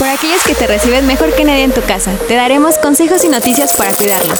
Por 0.00 0.08
aquellos 0.08 0.42
que 0.46 0.54
te 0.54 0.66
reciben 0.66 1.06
mejor 1.06 1.30
que 1.34 1.44
nadie 1.44 1.62
en 1.62 1.72
tu 1.72 1.82
casa, 1.82 2.16
te 2.26 2.34
daremos 2.34 2.78
consejos 2.78 3.22
y 3.22 3.28
noticias 3.28 3.74
para 3.76 3.92
cuidarlos. 3.92 4.38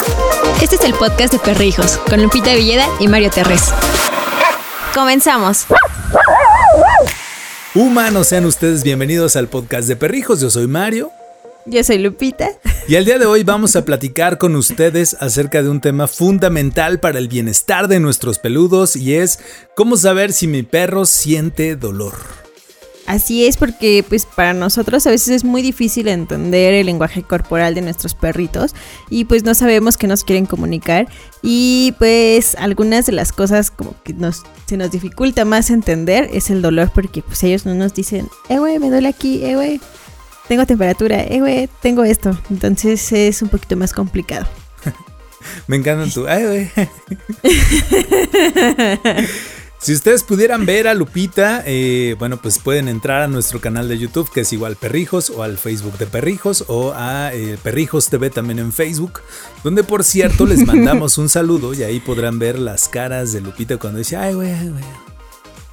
Este 0.63 0.76
es 0.76 0.84
el 0.84 0.94
podcast 0.94 1.34
de 1.34 1.39
Perrijos, 1.39 1.99
con 2.08 2.23
Lupita 2.23 2.55
Villeda 2.55 2.89
y 2.99 3.08
Mario 3.08 3.29
Terrés. 3.29 3.65
Comenzamos. 4.94 5.67
Humanos, 7.75 8.29
sean 8.29 8.46
ustedes 8.46 8.82
bienvenidos 8.82 9.36
al 9.36 9.48
podcast 9.48 9.86
de 9.86 9.96
Perrijos. 9.96 10.41
Yo 10.41 10.49
soy 10.49 10.67
Mario. 10.67 11.12
Yo 11.67 11.85
soy 11.85 11.99
Lupita. 11.99 12.53
Y 12.89 12.95
el 12.95 13.05
día 13.05 13.19
de 13.19 13.27
hoy 13.27 13.43
vamos 13.43 13.77
a 13.77 13.85
platicar 13.85 14.39
con 14.39 14.57
ustedes 14.57 15.15
acerca 15.21 15.63
de 15.63 15.69
un 15.69 15.83
tema 15.83 16.07
fundamental 16.07 17.01
para 17.01 17.19
el 17.19 17.29
bienestar 17.29 17.87
de 17.87 18.01
nuestros 18.01 18.39
peludos 18.39 18.97
y 18.97 19.15
es 19.15 19.39
cómo 19.77 19.99
saber 19.99 20.33
si 20.33 20.47
mi 20.47 20.63
perro 20.63 21.05
siente 21.05 21.77
dolor. 21.77 22.39
Así 23.11 23.45
es 23.45 23.57
porque 23.57 24.05
pues 24.09 24.25
para 24.25 24.55
nosotros 24.55 25.05
a 25.05 25.11
veces 25.11 25.31
es 25.31 25.43
muy 25.43 25.63
difícil 25.63 26.07
entender 26.07 26.75
el 26.75 26.87
lenguaje 26.87 27.25
corporal 27.25 27.75
de 27.75 27.81
nuestros 27.81 28.14
perritos 28.14 28.73
y 29.09 29.25
pues 29.25 29.43
no 29.43 29.53
sabemos 29.55 29.96
qué 29.96 30.07
nos 30.07 30.23
quieren 30.23 30.46
comunicar 30.46 31.09
y 31.43 31.93
pues 31.99 32.54
algunas 32.54 33.06
de 33.06 33.12
las 33.12 33.32
cosas 33.32 33.73
como 33.73 33.96
que 34.04 34.12
nos 34.12 34.45
se 34.66 34.77
nos 34.77 34.92
dificulta 34.92 35.45
más 35.45 35.70
entender 35.70 36.30
es 36.32 36.51
el 36.51 36.62
dolor 36.62 36.92
porque 36.95 37.20
pues 37.20 37.42
ellos 37.42 37.66
no 37.66 37.74
nos 37.74 37.95
dicen, 37.95 38.28
"Eh 38.48 38.60
güey, 38.60 38.78
me 38.78 38.91
duele 38.91 39.09
aquí, 39.09 39.45
eh 39.45 39.56
güey." 39.56 39.80
tengo 40.46 40.65
temperatura, 40.65 41.24
eh, 41.24 41.40
güey, 41.40 41.68
tengo 41.82 42.04
esto. 42.04 42.38
Entonces 42.48 43.12
es 43.12 43.42
un 43.42 43.48
poquito 43.48 43.77
más 43.77 43.92
complicado. 43.92 44.46
Me 45.66 45.77
encanta 45.77 46.12
tu, 46.15 46.29
ay, 46.29 46.45
güey. 46.45 46.70
Si 49.80 49.94
ustedes 49.94 50.22
pudieran 50.22 50.66
ver 50.66 50.88
a 50.88 50.94
Lupita, 50.94 51.62
eh, 51.64 52.14
bueno, 52.18 52.36
pues 52.36 52.58
pueden 52.58 52.86
entrar 52.86 53.22
a 53.22 53.28
nuestro 53.28 53.62
canal 53.62 53.88
de 53.88 53.96
YouTube, 53.98 54.30
que 54.30 54.40
es 54.42 54.52
igual 54.52 54.76
Perrijos, 54.76 55.30
o 55.30 55.42
al 55.42 55.56
Facebook 55.56 55.96
de 55.96 56.06
Perrijos, 56.06 56.64
o 56.68 56.92
a 56.94 57.32
eh, 57.32 57.56
Perrijos 57.62 58.10
TV 58.10 58.28
también 58.28 58.59
en 58.59 58.74
Facebook, 58.74 59.20
donde 59.64 59.82
por 59.82 60.04
cierto 60.04 60.45
les 60.45 60.59
mandamos 60.66 61.16
un 61.16 61.30
saludo 61.30 61.72
y 61.72 61.82
ahí 61.82 61.98
podrán 61.98 62.38
ver 62.38 62.59
las 62.59 62.88
caras 62.88 63.32
de 63.32 63.40
Lupita 63.40 63.78
cuando 63.78 63.98
dice, 63.98 64.17
ay, 64.17 64.34
güey, 64.34 64.53
ay, 64.53 64.69
güey. 64.69 64.84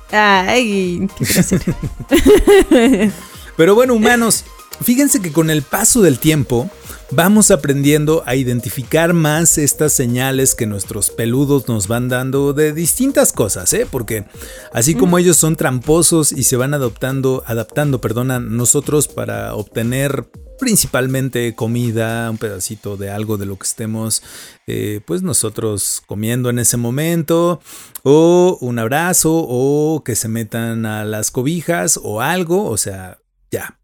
Ay, 0.09 1.07
qué 1.17 3.11
Pero 3.57 3.75
bueno, 3.75 3.93
humanos, 3.93 4.45
Fíjense 4.81 5.21
que 5.21 5.31
con 5.31 5.49
el 5.49 5.63
paso 5.63 6.01
del 6.01 6.19
tiempo 6.19 6.69
vamos 7.11 7.51
aprendiendo 7.51 8.23
a 8.25 8.35
identificar 8.35 9.13
más 9.13 9.57
estas 9.57 9.93
señales 9.93 10.55
que 10.55 10.65
nuestros 10.65 11.09
peludos 11.09 11.67
nos 11.67 11.87
van 11.87 12.09
dando 12.09 12.53
de 12.53 12.73
distintas 12.73 13.31
cosas, 13.31 13.71
¿eh? 13.73 13.87
Porque 13.89 14.25
así 14.73 14.95
como 14.95 15.17
ellos 15.17 15.37
son 15.37 15.55
tramposos 15.55 16.31
y 16.31 16.43
se 16.43 16.57
van 16.57 16.73
adoptando, 16.73 17.43
adaptando, 17.45 18.01
perdona, 18.01 18.39
nosotros 18.39 19.07
para 19.07 19.55
obtener 19.55 20.29
principalmente 20.59 21.53
comida, 21.55 22.29
un 22.31 22.37
pedacito 22.37 22.97
de 22.97 23.11
algo 23.11 23.37
de 23.37 23.45
lo 23.45 23.57
que 23.57 23.67
estemos, 23.67 24.23
eh, 24.65 25.01
pues 25.05 25.21
nosotros 25.21 26.01
comiendo 26.07 26.49
en 26.49 26.59
ese 26.59 26.77
momento, 26.77 27.61
o 28.03 28.57
un 28.59 28.79
abrazo, 28.79 29.45
o 29.47 30.03
que 30.03 30.15
se 30.15 30.27
metan 30.27 30.85
a 30.85 31.05
las 31.05 31.29
cobijas, 31.29 31.99
o 32.01 32.21
algo, 32.21 32.65
o 32.65 32.77
sea, 32.77 33.19
ya, 33.51 33.79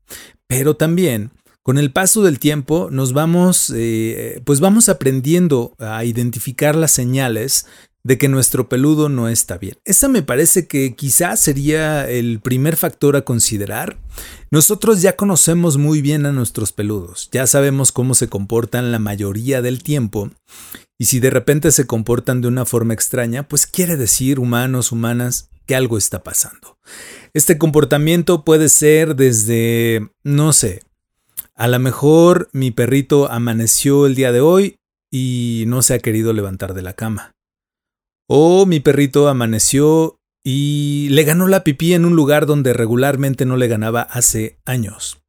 pero 0.47 0.75
también 0.75 1.31
con 1.63 1.77
el 1.77 1.91
paso 1.91 2.21
del 2.21 2.39
tiempo 2.39 2.89
nos 2.91 3.13
vamos, 3.13 3.71
eh, 3.75 4.41
pues 4.45 4.59
vamos 4.59 4.89
aprendiendo 4.89 5.75
a 5.79 6.03
identificar 6.05 6.75
las 6.75 6.91
señales 6.91 7.65
de 8.03 8.17
que 8.17 8.27
nuestro 8.27 8.67
peludo 8.67 9.07
no 9.07 9.29
está 9.29 9.57
bien. 9.57 9.77
Esa 9.85 10.09
me 10.09 10.21
parece 10.21 10.67
que 10.67 10.93
quizás 10.93 11.39
sería 11.39 12.09
el 12.09 12.41
primer 12.41 12.75
factor 12.75 13.15
a 13.15 13.21
considerar. 13.21 13.97
Nosotros 14.51 15.01
ya 15.01 15.15
conocemos 15.15 15.77
muy 15.77 16.01
bien 16.01 16.25
a 16.25 16.33
nuestros 16.33 16.73
peludos, 16.73 17.29
ya 17.31 17.47
sabemos 17.47 17.93
cómo 17.93 18.13
se 18.13 18.27
comportan 18.27 18.91
la 18.91 18.99
mayoría 18.99 19.61
del 19.61 19.81
tiempo, 19.83 20.31
y 20.99 21.05
si 21.05 21.19
de 21.19 21.29
repente 21.29 21.71
se 21.71 21.87
comportan 21.87 22.41
de 22.41 22.49
una 22.49 22.65
forma 22.65 22.93
extraña, 22.93 23.47
pues 23.47 23.65
quiere 23.65 23.97
decir, 23.97 24.39
humanos, 24.39 24.91
humanas, 24.91 25.49
que 25.65 25.75
algo 25.75 25.97
está 25.97 26.23
pasando. 26.23 26.77
Este 27.33 27.57
comportamiento 27.57 28.43
puede 28.43 28.69
ser 28.69 29.15
desde, 29.15 30.11
no 30.23 30.53
sé, 30.53 30.81
a 31.63 31.69
lo 31.69 31.79
mejor 31.79 32.49
mi 32.51 32.71
perrito 32.71 33.31
amaneció 33.31 34.05
el 34.05 34.15
día 34.15 34.33
de 34.33 34.41
hoy 34.41 34.75
y 35.09 35.63
no 35.67 35.81
se 35.81 35.93
ha 35.93 35.99
querido 35.99 36.33
levantar 36.33 36.73
de 36.73 36.81
la 36.81 36.91
cama. 36.91 37.31
O 38.27 38.65
mi 38.65 38.81
perrito 38.81 39.29
amaneció 39.29 40.17
y 40.43 41.07
le 41.11 41.23
ganó 41.23 41.47
la 41.47 41.63
pipí 41.63 41.93
en 41.93 42.03
un 42.03 42.17
lugar 42.17 42.47
donde 42.47 42.73
regularmente 42.73 43.45
no 43.45 43.55
le 43.55 43.69
ganaba 43.69 44.01
hace 44.01 44.59
años. 44.65 45.21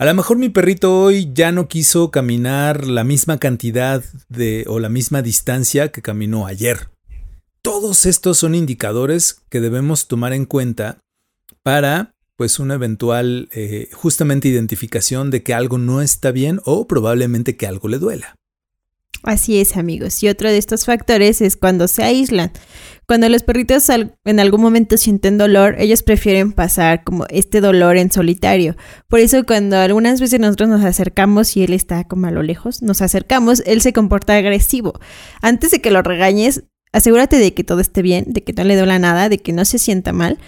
A 0.00 0.06
lo 0.06 0.14
mejor 0.14 0.38
mi 0.38 0.48
perrito 0.48 1.00
hoy 1.00 1.30
ya 1.32 1.52
no 1.52 1.68
quiso 1.68 2.10
caminar 2.10 2.88
la 2.88 3.04
misma 3.04 3.38
cantidad 3.38 4.02
de 4.28 4.64
o 4.66 4.80
la 4.80 4.88
misma 4.88 5.22
distancia 5.22 5.92
que 5.92 6.02
caminó 6.02 6.48
ayer. 6.48 6.90
Todos 7.62 8.06
estos 8.06 8.38
son 8.38 8.56
indicadores 8.56 9.40
que 9.50 9.60
debemos 9.60 10.08
tomar 10.08 10.32
en 10.32 10.46
cuenta 10.46 10.98
para 11.62 12.13
pues 12.36 12.58
una 12.58 12.74
eventual 12.74 13.48
eh, 13.52 13.88
justamente 13.92 14.48
identificación 14.48 15.30
de 15.30 15.42
que 15.42 15.54
algo 15.54 15.78
no 15.78 16.00
está 16.02 16.32
bien 16.32 16.60
o 16.64 16.86
probablemente 16.86 17.56
que 17.56 17.66
algo 17.66 17.88
le 17.88 17.98
duela. 17.98 18.36
Así 19.24 19.58
es, 19.58 19.76
amigos. 19.78 20.22
Y 20.22 20.28
otro 20.28 20.50
de 20.50 20.58
estos 20.58 20.84
factores 20.84 21.40
es 21.40 21.56
cuando 21.56 21.88
se 21.88 22.02
aíslan. 22.02 22.52
Cuando 23.06 23.28
los 23.30 23.42
perritos 23.42 23.88
en 23.88 24.40
algún 24.40 24.60
momento 24.60 24.98
sienten 24.98 25.38
dolor, 25.38 25.76
ellos 25.78 26.02
prefieren 26.02 26.52
pasar 26.52 27.04
como 27.04 27.26
este 27.30 27.62
dolor 27.62 27.96
en 27.96 28.12
solitario. 28.12 28.76
Por 29.08 29.20
eso 29.20 29.44
cuando 29.44 29.78
algunas 29.78 30.20
veces 30.20 30.40
nosotros 30.40 30.68
nos 30.68 30.84
acercamos 30.84 31.56
y 31.56 31.64
él 31.64 31.72
está 31.72 32.04
como 32.04 32.26
a 32.26 32.30
lo 32.30 32.42
lejos, 32.42 32.82
nos 32.82 33.00
acercamos, 33.00 33.62
él 33.66 33.80
se 33.80 33.94
comporta 33.94 34.36
agresivo. 34.36 34.98
Antes 35.40 35.70
de 35.70 35.80
que 35.80 35.90
lo 35.90 36.02
regañes, 36.02 36.64
asegúrate 36.92 37.38
de 37.38 37.54
que 37.54 37.64
todo 37.64 37.80
esté 37.80 38.02
bien, 38.02 38.26
de 38.28 38.44
que 38.44 38.52
no 38.52 38.64
le 38.64 38.76
duela 38.76 38.98
nada, 38.98 39.28
de 39.28 39.38
que 39.38 39.52
no 39.52 39.64
se 39.64 39.78
sienta 39.78 40.12
mal, 40.12 40.38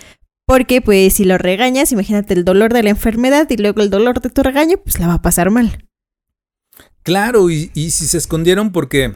porque 0.46 0.80
pues 0.80 1.14
si 1.14 1.24
lo 1.24 1.36
regañas, 1.38 1.92
imagínate 1.92 2.34
el 2.34 2.44
dolor 2.44 2.72
de 2.72 2.84
la 2.84 2.90
enfermedad 2.90 3.48
y 3.50 3.56
luego 3.56 3.82
el 3.82 3.90
dolor 3.90 4.20
de 4.20 4.30
tu 4.30 4.42
regaño, 4.42 4.78
pues 4.78 4.98
la 4.98 5.08
va 5.08 5.14
a 5.14 5.22
pasar 5.22 5.50
mal. 5.50 5.84
Claro, 7.02 7.50
y, 7.50 7.68
si 7.74 7.90
se 7.90 8.18
escondieron 8.18 8.72
porque 8.72 9.14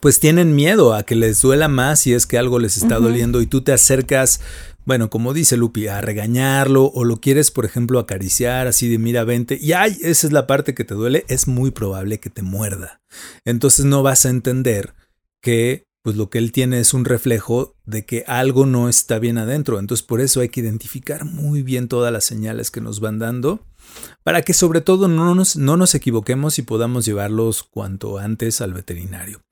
pues 0.00 0.20
tienen 0.20 0.54
miedo 0.54 0.94
a 0.94 1.02
que 1.02 1.16
les 1.16 1.42
duela 1.42 1.68
más 1.68 2.00
si 2.00 2.14
es 2.14 2.26
que 2.26 2.38
algo 2.38 2.60
les 2.60 2.76
está 2.76 2.98
doliendo 3.00 3.40
y 3.40 3.46
tú 3.46 3.62
te 3.62 3.72
acercas, 3.72 4.40
bueno, 4.84 5.10
como 5.10 5.34
dice 5.34 5.56
Lupi, 5.56 5.88
a 5.88 6.00
regañarlo 6.00 6.86
o 6.86 7.04
lo 7.04 7.20
quieres, 7.20 7.50
por 7.50 7.64
ejemplo, 7.64 7.98
acariciar 7.98 8.68
así 8.68 8.88
de 8.88 8.98
mira, 8.98 9.24
vente 9.24 9.58
y 9.60 9.72
ay, 9.72 9.98
esa 10.02 10.28
es 10.28 10.32
la 10.32 10.46
parte 10.46 10.74
que 10.74 10.84
te 10.84 10.94
duele, 10.94 11.24
es 11.28 11.48
muy 11.48 11.72
probable 11.72 12.18
que 12.18 12.30
te 12.30 12.42
muerda. 12.42 13.00
Entonces 13.44 13.84
no 13.84 14.02
vas 14.04 14.26
a 14.26 14.30
entender 14.30 14.94
que 15.40 15.84
pues 16.02 16.16
lo 16.16 16.30
que 16.30 16.38
él 16.38 16.52
tiene 16.52 16.80
es 16.80 16.94
un 16.94 17.04
reflejo 17.04 17.76
de 17.84 18.06
que 18.06 18.24
algo 18.26 18.66
no 18.66 18.88
está 18.88 19.18
bien 19.18 19.38
adentro. 19.38 19.78
Entonces 19.78 20.06
por 20.06 20.20
eso 20.20 20.40
hay 20.40 20.48
que 20.48 20.60
identificar 20.60 21.24
muy 21.24 21.62
bien 21.62 21.88
todas 21.88 22.12
las 22.12 22.24
señales 22.24 22.70
que 22.70 22.80
nos 22.80 23.00
van 23.00 23.18
dando 23.18 23.66
para 24.22 24.42
que 24.42 24.54
sobre 24.54 24.80
todo 24.80 25.08
no 25.08 25.34
nos, 25.34 25.56
no 25.56 25.76
nos 25.76 25.94
equivoquemos 25.94 26.58
y 26.58 26.62
podamos 26.62 27.04
llevarlos 27.04 27.62
cuanto 27.62 28.18
antes 28.18 28.60
al 28.60 28.72
veterinario. 28.72 29.42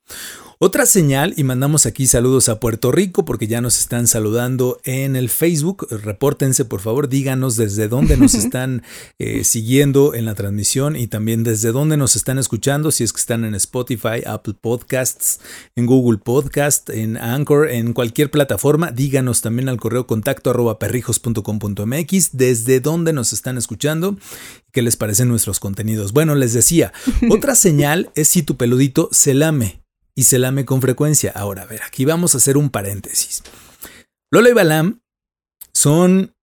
Otra 0.61 0.87
señal, 0.87 1.35
y 1.37 1.45
mandamos 1.45 1.87
aquí 1.87 2.09
saludos 2.09 2.49
a 2.49 2.59
Puerto 2.59 2.91
Rico 2.91 3.25
porque 3.25 3.47
ya 3.47 3.61
nos 3.61 3.79
están 3.79 4.09
saludando 4.09 4.81
en 4.83 5.15
el 5.15 5.29
Facebook. 5.29 5.87
Repórtense, 5.89 6.65
por 6.65 6.81
favor, 6.81 7.09
díganos 7.09 7.55
desde 7.55 7.87
dónde 7.87 8.17
nos 8.17 8.35
están 8.35 8.83
eh, 9.21 9.45
siguiendo 9.45 10.15
en 10.15 10.25
la 10.25 10.35
transmisión 10.35 10.97
y 10.97 11.07
también 11.07 11.45
desde 11.45 11.71
dónde 11.71 11.97
nos 11.97 12.17
están 12.17 12.39
escuchando, 12.39 12.91
si 12.91 13.05
es 13.05 13.13
que 13.13 13.21
están 13.21 13.45
en 13.45 13.55
Spotify, 13.55 14.25
Apple 14.27 14.57
Podcasts, 14.61 15.39
en 15.77 15.87
Google 15.87 16.19
Podcast, 16.19 16.91
en 16.91 17.19
Anchor, 17.19 17.71
en 17.71 17.93
cualquier 17.93 18.29
plataforma. 18.29 18.91
Díganos 18.91 19.43
también 19.43 19.69
al 19.69 19.79
correo 19.79 20.09
contacto 20.09 20.51
arroba 20.51 20.81
perrijos.com.mx 20.81 22.31
desde 22.33 22.81
dónde 22.81 23.13
nos 23.13 23.33
están 23.33 23.59
escuchando 23.59 24.17
qué 24.73 24.83
les 24.83 24.97
parecen 24.97 25.29
nuestros 25.29 25.61
contenidos. 25.61 26.13
Bueno, 26.13 26.35
les 26.35 26.53
decía, 26.53 26.93
otra 27.31 27.55
señal 27.55 28.11
es 28.17 28.27
si 28.27 28.43
tu 28.43 28.57
peludito 28.57 29.09
se 29.13 29.35
lame 29.35 29.88
y 30.19 30.25
se 30.25 30.41
lame 30.41 30.65
con 30.65 30.83
frecuencia. 30.83 31.31
Ahora, 31.33 31.63
a 31.63 31.67
ver, 31.67 31.81
aquí 31.85 32.05
vamos 32.05 32.35
a 32.35 32.39
hacer 32.39 32.57
un 32.57 32.71
paréntesis. 32.71 33.45
Lola 34.33 34.49
y 34.49 34.53
Balam 34.53 35.01
son, 35.73 36.35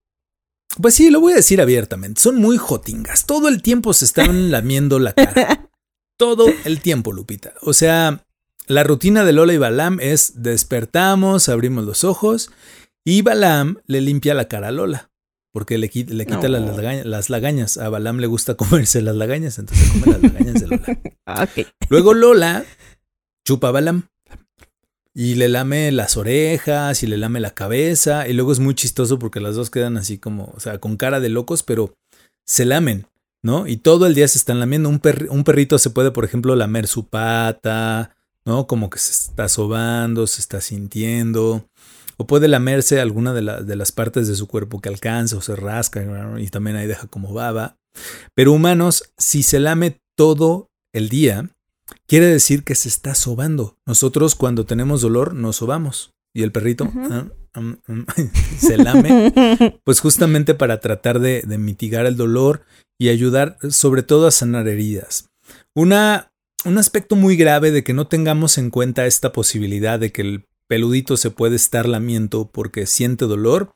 pues 0.81 0.95
sí, 0.95 1.09
lo 1.09 1.19
voy 1.19 1.33
a 1.33 1.35
decir 1.35 1.59
abiertamente, 1.59 2.21
son 2.21 2.37
muy 2.37 2.55
jotingas. 2.55 3.25
Todo 3.25 3.49
el 3.49 3.61
tiempo 3.61 3.91
se 3.91 4.05
están 4.05 4.49
lamiendo 4.51 4.97
la 4.97 5.11
cara. 5.11 5.69
Todo 6.17 6.47
el 6.63 6.79
tiempo, 6.79 7.11
Lupita. 7.11 7.53
O 7.63 7.73
sea, 7.73 8.25
la 8.67 8.85
rutina 8.85 9.25
de 9.25 9.33
Lola 9.33 9.53
y 9.53 9.57
Balam 9.57 9.99
es 9.99 10.41
despertamos, 10.41 11.49
abrimos 11.49 11.83
los 11.83 12.05
ojos 12.05 12.51
y 13.03 13.23
Balam 13.23 13.81
le 13.87 13.99
limpia 13.99 14.35
la 14.35 14.47
cara 14.47 14.69
a 14.69 14.71
Lola. 14.71 15.11
Porque 15.51 15.77
le, 15.77 15.91
le 15.93 16.25
quita 16.25 16.47
las, 16.47 17.29
lagañas, 17.29 17.77
A 17.77 17.89
Balam 17.89 18.19
le 18.19 18.27
gusta 18.27 18.55
comerse 18.55 19.01
las 19.01 19.17
lagañas, 19.17 19.59
entonces 19.59 19.89
come 19.91 20.13
las 20.13 20.21
lagañas 20.21 20.61
de 20.61 20.67
Lola. 20.67 21.49
Luego 21.89 22.13
Lola 22.13 22.65
chupa 23.45 23.71
Balam. 23.71 24.07
Y 25.13 25.35
le 25.35 25.47
lame 25.47 25.93
las 25.93 26.17
orejas 26.17 27.01
y 27.01 27.07
le 27.07 27.17
lame 27.17 27.39
la 27.39 27.51
cabeza. 27.51 28.27
Y 28.27 28.33
luego 28.33 28.51
es 28.51 28.59
muy 28.59 28.75
chistoso 28.75 29.17
porque 29.17 29.39
las 29.39 29.55
dos 29.55 29.69
quedan 29.69 29.95
así 29.95 30.17
como, 30.17 30.51
o 30.55 30.59
sea, 30.59 30.79
con 30.79 30.97
cara 30.97 31.21
de 31.21 31.29
locos, 31.29 31.63
pero 31.63 31.93
se 32.45 32.65
lamen. 32.65 33.07
¿no? 33.45 33.67
Y 33.67 33.77
todo 33.77 34.07
el 34.07 34.15
día 34.15 34.27
se 34.27 34.39
están 34.39 34.59
lamiendo. 34.59 34.89
Un, 34.89 34.99
un 35.29 35.43
perrito 35.43 35.77
se 35.77 35.91
puede, 35.91 36.09
por 36.09 36.25
ejemplo, 36.25 36.55
lamer 36.55 36.87
su 36.87 37.07
pata, 37.07 38.17
¿no? 38.43 38.65
Como 38.65 38.89
que 38.89 38.97
se 38.97 39.11
está 39.11 39.47
sobando, 39.49 40.25
se 40.25 40.41
está 40.41 40.61
sintiendo. 40.61 41.69
O 42.17 42.25
puede 42.25 42.47
lamerse 42.47 42.99
alguna 42.99 43.35
de, 43.35 43.63
de 43.63 43.75
las 43.75 43.91
partes 43.91 44.27
de 44.27 44.33
su 44.33 44.47
cuerpo 44.47 44.81
que 44.81 44.89
alcanza 44.89 45.37
o 45.37 45.41
se 45.41 45.55
rasca 45.55 46.03
y 46.39 46.47
también 46.47 46.75
ahí 46.75 46.87
deja 46.87 47.05
como 47.05 47.33
baba. 47.33 47.77
Pero 48.33 48.51
humanos, 48.51 49.13
si 49.15 49.43
se 49.43 49.59
lame 49.59 50.01
todo 50.17 50.71
el 50.91 51.09
día, 51.09 51.51
quiere 52.07 52.27
decir 52.27 52.63
que 52.63 52.75
se 52.75 52.89
está 52.89 53.15
sobando. 53.15 53.77
Nosotros 53.85 54.35
cuando 54.35 54.65
tenemos 54.65 55.01
dolor 55.01 55.33
nos 55.33 55.57
sobamos. 55.57 56.13
Y 56.33 56.43
el 56.43 56.51
perrito 56.51 56.91
ah, 56.93 57.27
se 58.59 58.77
lame, 58.77 59.79
pues 59.85 60.01
justamente 60.01 60.53
para 60.53 60.81
tratar 60.81 61.19
de, 61.19 61.43
de, 61.43 61.57
mitigar 61.57 62.05
el 62.05 62.17
dolor 62.17 62.65
y 62.99 63.07
ayudar 63.07 63.57
sobre 63.69 64.03
todo 64.03 64.27
a 64.27 64.31
sanar 64.31 64.67
heridas. 64.67 65.29
Una, 65.73 66.33
un 66.65 66.77
aspecto 66.77 67.15
muy 67.15 67.37
grave 67.37 67.71
de 67.71 67.85
que 67.85 67.93
no 67.93 68.07
tengamos 68.07 68.57
en 68.57 68.69
cuenta 68.69 69.05
esta 69.05 69.31
posibilidad 69.31 69.97
de 69.97 70.11
que 70.11 70.23
el 70.23 70.45
peludito 70.67 71.17
se 71.17 71.31
puede 71.31 71.55
estar 71.55 71.87
lamiendo 71.87 72.49
porque 72.51 72.85
siente 72.85 73.25
dolor. 73.25 73.73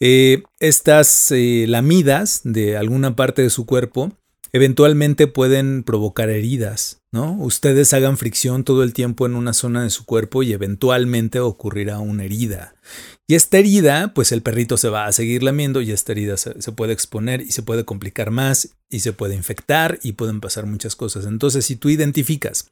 Eh, 0.00 0.42
estas 0.58 1.30
eh, 1.30 1.66
lamidas 1.68 2.40
de 2.44 2.76
alguna 2.76 3.14
parte 3.14 3.42
de 3.42 3.50
su 3.50 3.66
cuerpo 3.66 4.12
eventualmente 4.52 5.26
pueden 5.26 5.82
provocar 5.82 6.28
heridas, 6.28 7.00
¿no? 7.10 7.32
Ustedes 7.38 7.94
hagan 7.94 8.18
fricción 8.18 8.64
todo 8.64 8.82
el 8.82 8.92
tiempo 8.92 9.24
en 9.24 9.34
una 9.34 9.54
zona 9.54 9.82
de 9.82 9.90
su 9.90 10.04
cuerpo 10.04 10.42
y 10.42 10.52
eventualmente 10.52 11.40
ocurrirá 11.40 11.98
una 12.00 12.24
herida. 12.24 12.74
Y 13.26 13.34
esta 13.34 13.56
herida, 13.56 14.12
pues 14.14 14.30
el 14.30 14.42
perrito 14.42 14.76
se 14.76 14.90
va 14.90 15.06
a 15.06 15.12
seguir 15.12 15.42
lamiendo 15.42 15.80
y 15.80 15.90
esta 15.90 16.12
herida 16.12 16.36
se, 16.36 16.52
puede 16.72 16.92
exponer 16.92 17.40
y 17.40 17.52
se 17.52 17.62
puede 17.62 17.86
complicar 17.86 18.30
más 18.30 18.76
y 18.90 19.00
se 19.00 19.14
puede 19.14 19.34
infectar 19.36 19.98
y 20.02 20.12
pueden 20.12 20.40
pasar 20.40 20.66
muchas 20.66 20.96
cosas. 20.96 21.24
Entonces, 21.24 21.64
si 21.64 21.76
tú 21.76 21.88
identificas 21.88 22.70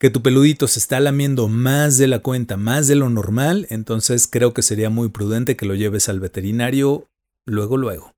que 0.00 0.10
tu 0.10 0.22
peludito 0.22 0.66
se 0.66 0.80
está 0.80 0.98
lamiendo 0.98 1.46
más 1.46 1.96
de 1.96 2.08
la 2.08 2.18
cuenta, 2.18 2.56
más 2.56 2.88
de 2.88 2.96
lo 2.96 3.08
normal, 3.08 3.68
entonces 3.70 4.26
creo 4.26 4.52
que 4.52 4.62
sería 4.62 4.90
muy 4.90 5.10
prudente 5.10 5.56
que 5.56 5.66
lo 5.66 5.76
lleves 5.76 6.08
al 6.08 6.18
veterinario 6.18 7.06
luego, 7.46 7.76
luego. 7.76 8.12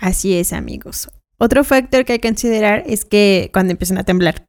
Así 0.00 0.34
es, 0.34 0.52
amigos. 0.52 1.08
Otro 1.38 1.64
factor 1.64 2.04
que 2.04 2.14
hay 2.14 2.18
que 2.18 2.28
considerar 2.28 2.84
es 2.86 3.04
que 3.04 3.50
cuando 3.52 3.72
empiezan 3.72 3.98
a 3.98 4.04
temblar. 4.04 4.46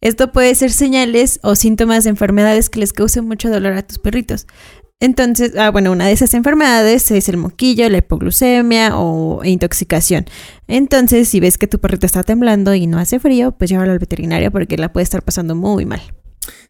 Esto 0.00 0.32
puede 0.32 0.54
ser 0.54 0.70
señales 0.70 1.40
o 1.42 1.56
síntomas 1.56 2.04
de 2.04 2.10
enfermedades 2.10 2.70
que 2.70 2.80
les 2.80 2.92
causen 2.92 3.26
mucho 3.26 3.50
dolor 3.50 3.72
a 3.72 3.82
tus 3.82 3.98
perritos. 3.98 4.46
Entonces, 5.00 5.52
ah, 5.56 5.70
bueno, 5.70 5.92
una 5.92 6.06
de 6.06 6.12
esas 6.12 6.34
enfermedades 6.34 7.10
es 7.12 7.28
el 7.28 7.36
moquillo, 7.36 7.88
la 7.88 7.98
hipoglucemia 7.98 8.98
o 8.98 9.44
intoxicación. 9.44 10.26
Entonces, 10.66 11.28
si 11.28 11.38
ves 11.38 11.56
que 11.56 11.68
tu 11.68 11.78
perrito 11.78 12.06
está 12.06 12.24
temblando 12.24 12.74
y 12.74 12.88
no 12.88 12.98
hace 12.98 13.20
frío, 13.20 13.52
pues 13.52 13.70
llévalo 13.70 13.92
al 13.92 14.00
veterinario 14.00 14.50
porque 14.50 14.76
la 14.76 14.92
puede 14.92 15.04
estar 15.04 15.22
pasando 15.22 15.54
muy 15.54 15.86
mal. 15.86 16.02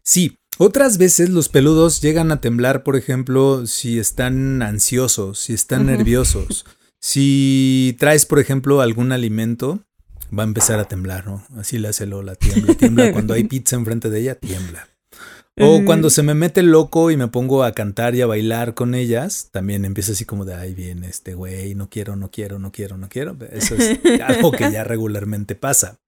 Sí, 0.03 0.37
otras 0.59 0.99
veces 0.99 1.29
los 1.29 1.49
peludos 1.49 2.01
llegan 2.01 2.31
a 2.31 2.39
temblar, 2.39 2.83
por 2.83 2.95
ejemplo, 2.95 3.65
si 3.65 3.97
están 3.97 4.61
ansiosos, 4.61 5.39
si 5.39 5.53
están 5.53 5.87
nerviosos. 5.87 6.65
Si 7.01 7.95
traes, 7.99 8.25
por 8.25 8.39
ejemplo, 8.39 8.81
algún 8.81 9.11
alimento, 9.11 9.81
va 10.37 10.43
a 10.43 10.47
empezar 10.47 10.79
a 10.79 10.85
temblar, 10.85 11.25
¿no? 11.25 11.45
Así 11.57 11.79
le 11.79 11.87
hace 11.87 12.05
Lola, 12.05 12.35
tiembla, 12.35 12.75
tiembla. 12.75 13.11
Cuando 13.11 13.33
hay 13.33 13.43
pizza 13.45 13.75
enfrente 13.75 14.09
de 14.09 14.19
ella, 14.19 14.35
tiembla. 14.35 14.87
O 15.61 15.83
cuando 15.83 16.09
se 16.09 16.23
me 16.23 16.33
mete 16.33 16.63
loco 16.63 17.11
y 17.11 17.17
me 17.17 17.27
pongo 17.27 17.65
a 17.65 17.73
cantar 17.73 18.15
y 18.15 18.21
a 18.21 18.25
bailar 18.25 18.75
con 18.75 18.95
ellas, 18.95 19.49
también 19.51 19.83
empieza 19.83 20.13
así 20.13 20.23
como 20.23 20.45
de, 20.45 20.53
ay, 20.53 20.73
viene 20.73 21.09
este 21.09 21.33
güey, 21.33 21.75
no 21.75 21.89
quiero, 21.89 22.15
no 22.15 22.31
quiero, 22.31 22.59
no 22.59 22.71
quiero, 22.71 22.97
no 22.97 23.09
quiero. 23.09 23.35
Eso 23.51 23.75
es 23.75 23.99
algo 24.23 24.51
que 24.51 24.71
ya 24.71 24.85
regularmente 24.85 25.55
pasa. 25.55 25.99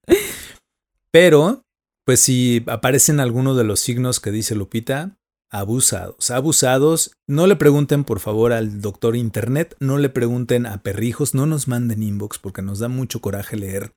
Pero, 1.11 1.65
pues 2.05 2.21
si 2.21 2.63
aparecen 2.67 3.19
algunos 3.19 3.57
de 3.57 3.65
los 3.65 3.81
signos 3.81 4.21
que 4.21 4.31
dice 4.31 4.55
Lupita, 4.55 5.17
abusados, 5.51 6.31
abusados. 6.31 7.12
No 7.27 7.45
le 7.45 7.56
pregunten 7.56 8.03
por 8.03 8.19
favor 8.19 8.53
al 8.53 8.81
doctor 8.81 9.15
internet, 9.15 9.75
no 9.80 9.98
le 9.98 10.09
pregunten 10.09 10.65
a 10.65 10.81
perrijos, 10.81 11.36
no 11.36 11.45
nos 11.45 11.68
manden 11.68 12.01
inbox 12.01 12.39
porque 12.39 12.62
nos 12.62 12.80
da 12.80 12.88
mucho 12.88 13.21
coraje 13.21 13.57
leer 13.57 13.94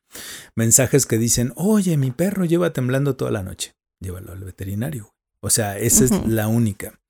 mensajes 0.54 1.06
que 1.06 1.18
dicen, 1.18 1.52
oye, 1.56 1.96
mi 1.96 2.10
perro 2.10 2.44
lleva 2.44 2.72
temblando 2.72 3.16
toda 3.16 3.30
la 3.30 3.42
noche. 3.42 3.74
Llévalo 4.00 4.32
al 4.32 4.44
veterinario. 4.44 5.14
O 5.40 5.50
sea, 5.50 5.78
esa 5.78 6.04
es 6.04 6.26
la 6.26 6.48
única. 6.48 7.00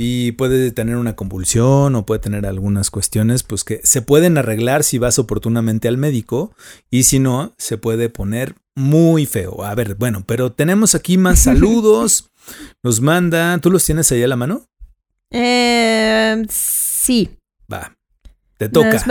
Y 0.00 0.32
puede 0.32 0.70
tener 0.70 0.94
una 0.94 1.16
convulsión 1.16 1.96
o 1.96 2.06
puede 2.06 2.20
tener 2.20 2.46
algunas 2.46 2.88
cuestiones, 2.92 3.42
pues 3.42 3.64
que 3.64 3.80
se 3.82 4.00
pueden 4.00 4.38
arreglar 4.38 4.84
si 4.84 4.98
vas 4.98 5.18
oportunamente 5.18 5.88
al 5.88 5.98
médico 5.98 6.54
y 6.88 7.02
si 7.02 7.18
no, 7.18 7.52
se 7.58 7.78
puede 7.78 8.08
poner 8.08 8.54
muy 8.76 9.26
feo. 9.26 9.64
A 9.64 9.74
ver, 9.74 9.96
bueno, 9.96 10.22
pero 10.24 10.52
tenemos 10.52 10.94
aquí 10.94 11.18
más 11.18 11.38
saludos. 11.42 12.30
Nos 12.84 13.00
manda, 13.00 13.58
¿tú 13.58 13.72
los 13.72 13.84
tienes 13.84 14.12
ahí 14.12 14.22
a 14.22 14.28
la 14.28 14.36
mano? 14.36 14.66
Eh, 15.32 16.46
sí. 16.48 17.30
Va, 17.70 17.96
te 18.56 18.68
toca. 18.68 19.04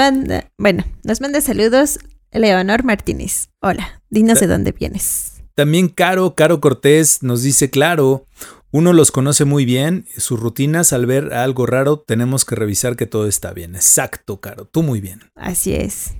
bueno, 0.58 0.86
nos 1.04 1.20
manda 1.20 1.42
saludos 1.42 2.00
Leonor 2.32 2.86
Martínez. 2.86 3.50
Hola, 3.62 4.02
dinos 4.10 4.40
de 4.40 4.48
dónde 4.48 4.72
vienes. 4.72 5.34
También 5.54 5.90
Caro, 5.90 6.36
Caro 6.36 6.62
Cortés 6.62 7.24
nos 7.24 7.42
dice, 7.42 7.70
claro, 7.72 8.28
uno 8.72 8.94
los 8.94 9.12
conoce 9.12 9.46
muy 9.46 9.66
bien, 9.66 10.06
sus 10.18 10.40
rutinas, 10.40 10.92
al 10.92 11.06
ver 11.06 11.34
algo 11.34 11.66
raro, 11.66 12.00
tenemos 12.00 12.44
que 12.44 12.56
revisar 12.56 12.96
que 12.96 13.06
todo 13.06 13.28
está 13.28 13.54
bien. 13.54 13.76
Exacto, 13.76 14.42
Caro, 14.42 14.66
tú 14.66 14.84
muy 14.84 15.00
bien. 15.00 15.22
Así 15.36 15.74
es. 15.74 16.16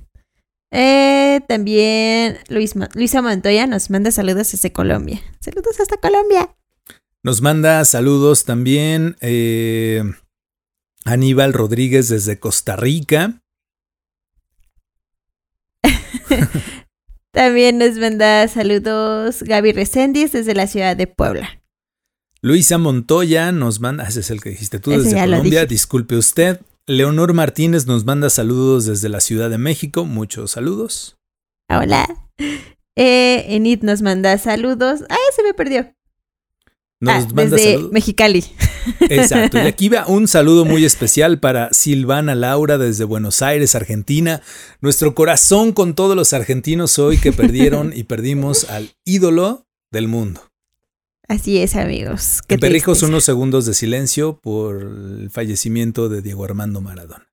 Eh, 0.70 1.40
también 1.48 2.38
Luisa 2.48 3.22
Montoya 3.22 3.66
nos 3.66 3.90
manda 3.90 4.10
saludos 4.10 4.52
desde 4.52 4.72
Colombia. 4.72 5.20
Saludos 5.40 5.80
hasta 5.80 5.96
Colombia. 5.98 6.54
Nos 7.22 7.42
manda 7.42 7.84
saludos 7.84 8.44
también 8.44 9.16
eh, 9.20 10.02
Aníbal 11.04 11.52
Rodríguez 11.52 12.08
desde 12.08 12.38
Costa 12.38 12.76
Rica. 12.76 13.42
también 17.32 17.78
nos 17.78 17.96
manda 17.98 18.46
saludos 18.48 19.42
Gaby 19.42 19.72
Reséndiz 19.72 20.32
desde 20.32 20.54
la 20.54 20.66
ciudad 20.66 20.96
de 20.96 21.06
Puebla. 21.06 21.57
Luisa 22.40 22.78
Montoya 22.78 23.50
nos 23.50 23.80
manda, 23.80 24.04
ese 24.04 24.20
es 24.20 24.30
el 24.30 24.40
que 24.40 24.50
dijiste 24.50 24.78
tú 24.78 24.90
desde 24.90 25.18
Colombia, 25.18 25.66
disculpe 25.66 26.16
usted. 26.16 26.60
Leonor 26.86 27.34
Martínez 27.34 27.86
nos 27.86 28.04
manda 28.04 28.30
saludos 28.30 28.86
desde 28.86 29.08
la 29.08 29.20
Ciudad 29.20 29.50
de 29.50 29.58
México, 29.58 30.04
muchos 30.04 30.52
saludos. 30.52 31.16
Hola. 31.68 32.06
Eh, 32.96 33.44
Enid 33.54 33.82
nos 33.82 34.02
manda 34.02 34.38
saludos. 34.38 35.00
Ah, 35.10 35.16
se 35.34 35.42
me 35.42 35.52
perdió. 35.52 35.92
Nos 37.00 37.24
ah, 37.24 37.28
manda 37.34 37.56
desde 37.56 37.78
Mexicali. 37.90 38.44
Exacto. 39.00 39.58
Y 39.58 39.62
aquí 39.62 39.88
va 39.88 40.06
un 40.06 40.28
saludo 40.28 40.64
muy 40.64 40.84
especial 40.86 41.40
para 41.40 41.72
Silvana 41.72 42.34
Laura 42.34 42.78
desde 42.78 43.04
Buenos 43.04 43.42
Aires, 43.42 43.74
Argentina. 43.74 44.42
Nuestro 44.80 45.14
corazón 45.14 45.72
con 45.72 45.94
todos 45.94 46.16
los 46.16 46.32
argentinos 46.32 46.98
hoy 46.98 47.18
que 47.18 47.32
perdieron 47.32 47.92
y 47.94 48.04
perdimos 48.04 48.70
al 48.70 48.92
ídolo 49.04 49.66
del 49.90 50.08
mundo. 50.08 50.47
Así 51.28 51.58
es, 51.58 51.76
amigos. 51.76 52.40
Qué 52.48 52.58
Perrijos, 52.58 53.02
unos 53.02 53.22
segundos 53.22 53.66
de 53.66 53.74
silencio 53.74 54.40
por 54.40 54.80
el 54.80 55.28
fallecimiento 55.30 56.08
de 56.08 56.22
Diego 56.22 56.44
Armando 56.44 56.80
Maradona. 56.80 57.28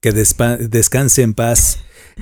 Que 0.00 0.12
descanse 0.12 1.22
en 1.22 1.34
paz 1.34 1.80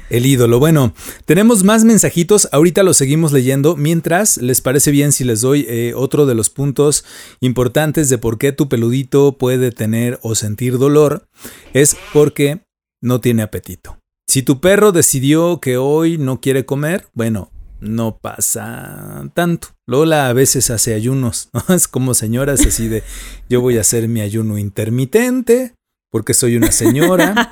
el 0.08 0.24
ídolo. 0.24 0.58
Bueno, 0.58 0.94
tenemos 1.26 1.64
más 1.64 1.84
mensajitos, 1.84 2.48
ahorita 2.50 2.82
los 2.82 2.96
seguimos 2.96 3.30
leyendo. 3.32 3.76
Mientras, 3.76 4.38
¿les 4.38 4.62
parece 4.62 4.90
bien 4.90 5.12
si 5.12 5.24
les 5.24 5.42
doy 5.42 5.66
eh, 5.68 5.92
otro 5.94 6.24
de 6.24 6.34
los 6.34 6.48
puntos 6.48 7.04
importantes 7.40 8.08
de 8.08 8.16
por 8.16 8.38
qué 8.38 8.52
tu 8.52 8.70
peludito 8.70 9.36
puede 9.36 9.70
tener 9.70 10.18
o 10.22 10.34
sentir 10.34 10.78
dolor? 10.78 11.28
Es 11.74 11.94
porque 12.14 12.60
no 13.02 13.20
tiene 13.20 13.42
apetito. 13.42 13.98
Si 14.28 14.42
tu 14.42 14.60
perro 14.60 14.92
decidió 14.92 15.58
que 15.58 15.78
hoy 15.78 16.18
no 16.18 16.42
quiere 16.42 16.66
comer, 16.66 17.08
bueno, 17.14 17.50
no 17.80 18.18
pasa 18.18 19.30
tanto. 19.32 19.68
Lola 19.86 20.28
a 20.28 20.34
veces 20.34 20.68
hace 20.68 20.92
ayunos, 20.92 21.48
¿no? 21.54 21.62
Es 21.74 21.88
como 21.88 22.12
señoras 22.12 22.60
así 22.66 22.88
de 22.88 23.02
yo 23.48 23.62
voy 23.62 23.78
a 23.78 23.80
hacer 23.80 24.06
mi 24.06 24.20
ayuno 24.20 24.58
intermitente 24.58 25.74
porque 26.10 26.34
soy 26.34 26.56
una 26.56 26.72
señora, 26.72 27.50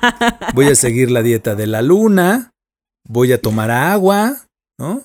voy 0.53 0.67
a 0.67 0.75
seguir 0.75 1.09
la 1.11 1.23
dieta 1.23 1.55
de 1.55 1.67
la 1.67 1.81
luna, 1.81 2.51
voy 3.07 3.31
a 3.31 3.41
tomar 3.41 3.71
agua, 3.71 4.45
¿no? 4.79 5.03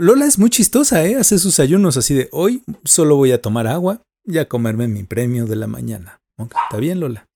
Lola 0.00 0.24
es 0.24 0.38
muy 0.38 0.48
chistosa, 0.48 1.04
¿eh? 1.04 1.16
Hace 1.16 1.38
sus 1.38 1.60
ayunos 1.60 1.98
así 1.98 2.14
de 2.14 2.28
hoy 2.32 2.62
solo 2.84 3.16
voy 3.16 3.32
a 3.32 3.42
tomar 3.42 3.66
agua 3.66 4.00
y 4.24 4.38
a 4.38 4.48
comerme 4.48 4.88
mi 4.88 5.02
premio 5.02 5.44
de 5.46 5.56
la 5.56 5.66
mañana. 5.66 6.20
Está 6.38 6.78
bien, 6.78 7.00
Lola. 7.00 7.26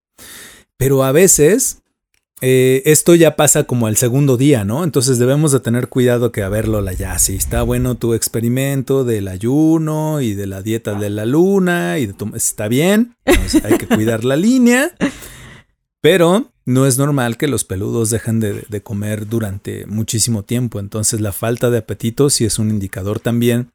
Pero 0.79 1.05
a 1.05 1.13
veces 1.13 1.82
eh, 2.45 2.83
esto 2.87 3.15
ya 3.15 3.37
pasa 3.37 3.65
como 3.65 3.87
al 3.87 3.97
segundo 3.97 4.37
día, 4.37 4.65
¿no? 4.65 4.83
Entonces 4.83 5.19
debemos 5.19 5.53
de 5.53 5.61
tener 5.61 5.89
cuidado 5.89 6.33
que 6.33 6.43
a 6.43 6.49
verlo 6.49 6.81
la 6.81 6.93
ya, 6.93 7.17
si 7.21 7.37
está 7.37 7.63
bueno 7.63 7.95
tu 7.95 8.15
experimento 8.15 9.05
del 9.05 9.29
ayuno 9.29 10.21
y 10.21 10.35
de 10.35 10.49
la 10.49 10.61
dieta 10.61 10.95
de 10.95 11.09
la 11.09 11.25
luna 11.25 12.01
y 12.01 12.07
de 12.07 12.15
tu, 12.15 12.35
está 12.35 12.67
bien, 12.67 13.17
hay 13.25 13.79
que 13.79 13.87
cuidar 13.87 14.25
la 14.25 14.35
línea, 14.35 14.91
pero 16.01 16.52
no 16.65 16.87
es 16.87 16.99
normal 16.99 17.37
que 17.37 17.49
los 17.49 17.65
peludos 17.65 18.11
dejen 18.11 18.41
de, 18.41 18.83
comer 18.83 19.29
durante 19.29 19.87
muchísimo 19.87 20.45
tiempo. 20.45 20.79
Entonces 20.81 21.21
la 21.21 21.33
falta 21.33 21.71
de 21.71 21.79
apetito 21.79 22.31
sí 22.31 22.45
es 22.45 22.59
un 22.59 22.71
indicador 22.71 23.21
también 23.21 23.71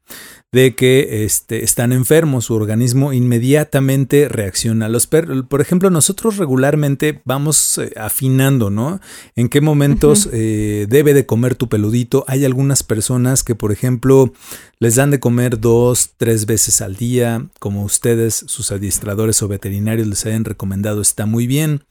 de 0.50 0.74
que 0.74 1.24
este, 1.24 1.64
están 1.64 1.92
enfermos. 1.92 2.46
Su 2.46 2.54
organismo 2.54 3.12
inmediatamente 3.12 4.28
reacciona. 4.28 4.88
Los 4.88 5.06
por 5.06 5.60
ejemplo, 5.60 5.90
nosotros 5.90 6.38
regularmente 6.38 7.20
vamos 7.24 7.78
eh, 7.78 7.92
afinando, 7.96 8.70
¿no? 8.70 9.00
En 9.36 9.48
qué 9.48 9.60
momentos 9.60 10.28
eh, 10.32 10.86
debe 10.88 11.12
de 11.12 11.26
comer 11.26 11.54
tu 11.54 11.68
peludito. 11.68 12.24
Hay 12.26 12.44
algunas 12.44 12.82
personas 12.82 13.42
que, 13.42 13.54
por 13.54 13.72
ejemplo, 13.72 14.32
les 14.78 14.94
dan 14.94 15.10
de 15.10 15.20
comer 15.20 15.60
dos, 15.60 16.10
tres 16.16 16.46
veces 16.46 16.80
al 16.80 16.96
día, 16.96 17.46
como 17.58 17.82
ustedes, 17.82 18.44
sus 18.46 18.70
adiestradores 18.70 19.42
o 19.42 19.48
veterinarios 19.48 20.06
les 20.06 20.24
hayan 20.24 20.44
recomendado, 20.44 21.00
está 21.00 21.26
muy 21.26 21.46
bien. 21.46 21.84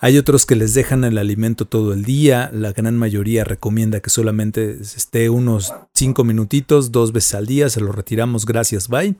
Hay 0.00 0.16
otros 0.16 0.39
que 0.46 0.56
les 0.56 0.74
dejan 0.74 1.04
el 1.04 1.18
alimento 1.18 1.64
todo 1.64 1.92
el 1.92 2.04
día, 2.04 2.50
la 2.52 2.72
gran 2.72 2.96
mayoría 2.96 3.44
recomienda 3.44 4.00
que 4.00 4.10
solamente 4.10 4.78
esté 4.80 5.30
unos 5.30 5.72
cinco 5.94 6.24
minutitos, 6.24 6.92
dos 6.92 7.12
veces 7.12 7.34
al 7.34 7.46
día, 7.46 7.68
se 7.68 7.80
lo 7.80 7.92
retiramos, 7.92 8.46
gracias, 8.46 8.88
bye. 8.88 9.16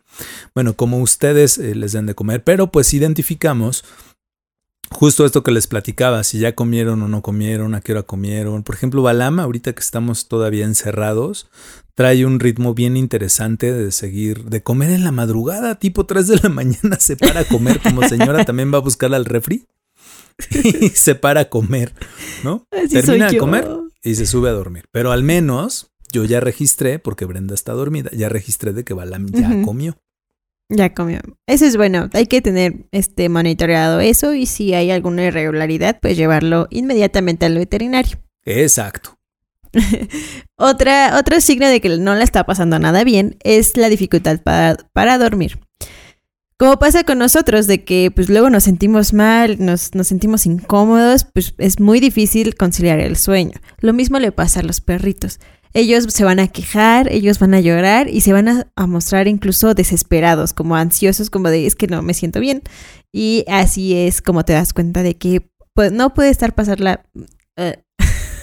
Bueno, 0.54 0.74
como 0.74 0.98
ustedes 1.00 1.58
eh, 1.58 1.74
les 1.74 1.92
den 1.92 2.06
de 2.06 2.14
comer, 2.14 2.44
pero 2.44 2.70
pues 2.70 2.92
identificamos 2.94 3.84
justo 4.90 5.24
esto 5.24 5.42
que 5.42 5.52
les 5.52 5.66
platicaba, 5.66 6.24
si 6.24 6.38
ya 6.38 6.54
comieron 6.54 7.02
o 7.02 7.08
no 7.08 7.22
comieron, 7.22 7.74
a 7.74 7.80
qué 7.80 7.92
hora 7.92 8.02
comieron. 8.02 8.62
Por 8.62 8.74
ejemplo, 8.74 9.02
Balama, 9.02 9.44
ahorita 9.44 9.72
que 9.72 9.80
estamos 9.80 10.28
todavía 10.28 10.64
encerrados, 10.64 11.48
trae 11.94 12.26
un 12.26 12.40
ritmo 12.40 12.74
bien 12.74 12.96
interesante 12.96 13.72
de 13.72 13.92
seguir, 13.92 14.44
de 14.44 14.62
comer 14.62 14.90
en 14.90 15.04
la 15.04 15.12
madrugada, 15.12 15.76
tipo 15.76 16.06
3 16.06 16.26
de 16.26 16.36
la 16.42 16.48
mañana 16.50 16.98
se 16.98 17.16
para 17.16 17.40
a 17.40 17.44
comer, 17.44 17.80
como 17.80 18.06
señora 18.08 18.44
también 18.44 18.72
va 18.72 18.78
a 18.78 18.82
buscar 18.82 19.14
al 19.14 19.24
refri 19.24 19.66
y 20.50 20.88
se 20.94 21.14
para 21.14 21.40
a 21.40 21.48
comer, 21.48 21.92
¿no? 22.44 22.64
Termina 22.90 23.30
de 23.30 23.38
comer 23.38 23.68
y 24.02 24.14
se 24.14 24.26
sube 24.26 24.48
a 24.48 24.52
dormir. 24.52 24.84
Pero 24.92 25.12
al 25.12 25.22
menos 25.22 25.90
yo 26.12 26.24
ya 26.24 26.40
registré, 26.40 26.98
porque 26.98 27.24
Brenda 27.24 27.54
está 27.54 27.72
dormida, 27.72 28.10
ya 28.12 28.28
registré 28.28 28.72
de 28.72 28.84
que 28.84 28.94
Balam 28.94 29.26
ya 29.30 29.62
comió. 29.62 29.96
Ya 30.68 30.94
comió. 30.94 31.20
Eso 31.46 31.66
es 31.66 31.76
bueno. 31.76 32.08
Hay 32.12 32.26
que 32.26 32.40
tener 32.40 32.86
este 32.92 33.28
monitoreado 33.28 33.98
eso 33.98 34.34
y 34.34 34.46
si 34.46 34.72
hay 34.72 34.92
alguna 34.92 35.24
irregularidad, 35.24 35.98
pues 36.00 36.16
llevarlo 36.16 36.68
inmediatamente 36.70 37.46
al 37.46 37.56
veterinario. 37.56 38.18
Exacto. 38.44 39.18
Otra, 40.56 41.16
otro 41.18 41.40
signo 41.40 41.68
de 41.68 41.80
que 41.80 41.88
no 41.98 42.14
le 42.14 42.24
está 42.24 42.44
pasando 42.44 42.78
nada 42.78 43.02
bien 43.04 43.36
es 43.42 43.76
la 43.76 43.88
dificultad 43.88 44.40
para, 44.42 44.76
para 44.92 45.16
dormir. 45.16 45.58
Como 46.60 46.78
pasa 46.78 47.04
con 47.04 47.16
nosotros, 47.16 47.66
de 47.66 47.84
que 47.84 48.12
pues 48.14 48.28
luego 48.28 48.50
nos 48.50 48.64
sentimos 48.64 49.14
mal, 49.14 49.56
nos, 49.64 49.94
nos, 49.94 50.08
sentimos 50.08 50.44
incómodos, 50.44 51.24
pues 51.24 51.54
es 51.56 51.80
muy 51.80 52.00
difícil 52.00 52.54
conciliar 52.54 53.00
el 53.00 53.16
sueño. 53.16 53.54
Lo 53.78 53.94
mismo 53.94 54.18
le 54.18 54.30
pasa 54.30 54.60
a 54.60 54.62
los 54.62 54.82
perritos. 54.82 55.40
Ellos 55.72 56.04
se 56.10 56.22
van 56.22 56.38
a 56.38 56.48
quejar, 56.48 57.10
ellos 57.10 57.38
van 57.38 57.54
a 57.54 57.60
llorar 57.60 58.10
y 58.10 58.20
se 58.20 58.34
van 58.34 58.48
a, 58.48 58.86
mostrar 58.86 59.26
incluso 59.26 59.72
desesperados, 59.72 60.52
como 60.52 60.76
ansiosos, 60.76 61.30
como 61.30 61.48
de 61.48 61.64
es 61.64 61.76
que 61.76 61.86
no 61.86 62.02
me 62.02 62.12
siento 62.12 62.40
bien. 62.40 62.60
Y 63.10 63.46
así 63.48 63.96
es 63.96 64.20
como 64.20 64.44
te 64.44 64.52
das 64.52 64.74
cuenta 64.74 65.02
de 65.02 65.16
que 65.16 65.50
pues, 65.72 65.92
no 65.92 66.12
puede 66.12 66.28
estar 66.28 66.54
pasarla. 66.54 67.06
Uh, 67.56 67.72